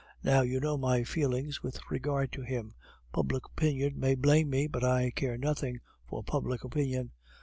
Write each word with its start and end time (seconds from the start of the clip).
Now 0.23 0.41
you 0.41 0.59
know 0.59 0.79
my 0.79 1.03
feelings 1.03 1.61
with 1.61 1.77
regard 1.91 2.31
to 2.31 2.41
him. 2.41 2.73
Public 3.13 3.45
opinion 3.45 3.99
may 3.99 4.15
blame 4.15 4.49
me, 4.49 4.65
but 4.65 4.83
I 4.83 5.11
care 5.11 5.37
nothing 5.37 5.79
for 6.09 6.23
public 6.23 6.63
opinion. 6.63 7.11